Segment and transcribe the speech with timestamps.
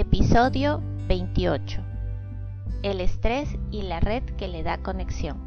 [0.00, 1.82] Episodio 28.
[2.84, 5.38] El estrés y la red que le da conexión.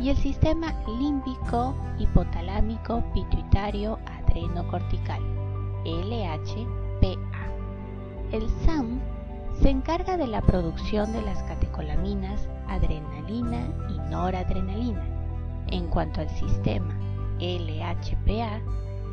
[0.00, 5.22] y el sistema límbico hipotalámico pituitario adrenocortical,
[5.84, 7.48] LHPA.
[8.30, 9.00] El SAM
[9.60, 15.15] se encarga de la producción de las catecolaminas adrenalina y noradrenalina.
[15.68, 16.94] En cuanto al sistema
[17.40, 18.60] LHPA,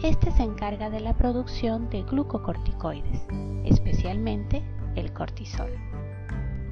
[0.01, 3.25] este se encarga de la producción de glucocorticoides,
[3.65, 4.63] especialmente
[4.95, 5.71] el cortisol.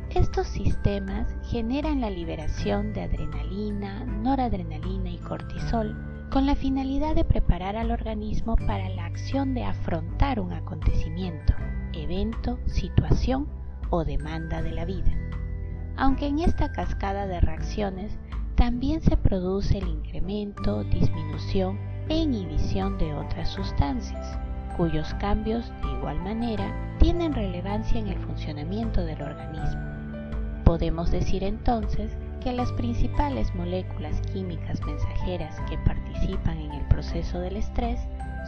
[0.10, 5.96] Estos sistemas generan la liberación de adrenalina, noradrenalina y cortisol
[6.30, 11.54] con la finalidad de preparar al organismo para la acción de afrontar un acontecimiento,
[11.94, 13.48] evento, situación
[13.90, 15.12] o demanda de la vida.
[15.96, 18.18] Aunque en esta cascada de reacciones
[18.62, 21.80] también se produce el incremento, disminución
[22.10, 24.38] e inhibición de otras sustancias,
[24.78, 29.82] cuyos cambios de igual manera tienen relevancia en el funcionamiento del organismo.
[30.64, 37.58] Podemos decir entonces que las principales moléculas químicas mensajeras que participan en el proceso del
[37.58, 38.00] estrés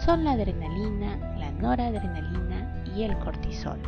[0.06, 3.80] son la adrenalina, la noradrenalina y el cortisol.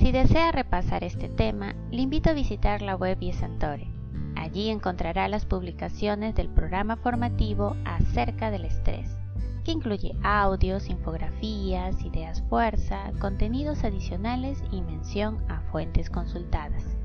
[0.09, 3.93] Si desea repasar este tema, le invito a visitar la web Yesantore.
[4.35, 9.19] Allí encontrará las publicaciones del programa formativo acerca del estrés,
[9.63, 16.97] que incluye audios, infografías, ideas fuerza, contenidos adicionales y mención a fuentes consultadas.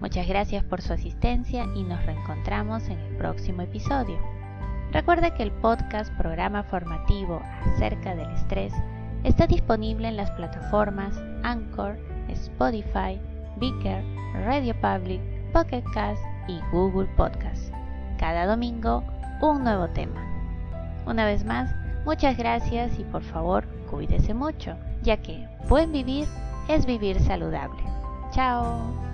[0.00, 4.18] Muchas gracias por su asistencia y nos reencontramos en el próximo episodio.
[4.90, 8.74] Recuerda que el podcast programa formativo acerca del estrés
[9.22, 13.18] está disponible en las plataformas Anchor, Spotify,
[13.56, 14.02] Beaker,
[14.46, 15.20] Radio Public,
[15.52, 17.72] Pocket Cast y Google Podcast.
[18.18, 19.04] Cada domingo
[19.40, 20.24] un nuevo tema.
[21.06, 26.26] Una vez más, muchas gracias y por favor cuídese mucho, ya que buen vivir
[26.68, 27.82] es vivir saludable.
[28.30, 29.08] Chao.